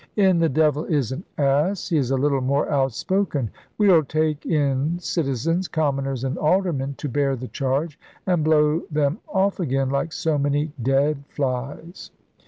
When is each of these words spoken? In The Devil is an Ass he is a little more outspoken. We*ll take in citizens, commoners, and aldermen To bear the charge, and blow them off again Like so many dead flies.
In 0.15 0.39
The 0.39 0.49
Devil 0.49 0.85
is 0.85 1.11
an 1.11 1.23
Ass 1.37 1.89
he 1.89 1.97
is 1.97 2.09
a 2.09 2.17
little 2.17 2.41
more 2.41 2.67
outspoken. 2.67 3.51
We*ll 3.77 4.01
take 4.03 4.47
in 4.47 4.97
citizens, 4.97 5.67
commoners, 5.67 6.23
and 6.23 6.39
aldermen 6.39 6.95
To 6.97 7.07
bear 7.07 7.35
the 7.35 7.49
charge, 7.49 7.99
and 8.25 8.43
blow 8.43 8.81
them 8.89 9.19
off 9.27 9.59
again 9.59 9.91
Like 9.91 10.11
so 10.11 10.39
many 10.39 10.71
dead 10.81 11.23
flies. 11.29 12.09